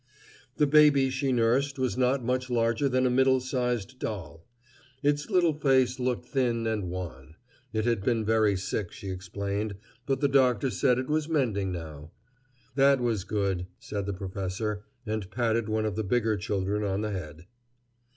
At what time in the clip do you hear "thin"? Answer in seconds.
6.25-6.65